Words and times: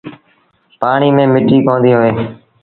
پآڻي 0.79 1.09
ميݩ 1.15 1.31
مٽيٚ 1.33 1.65
ڪونديٚ 1.67 1.97
هوئي۔ 1.97 2.11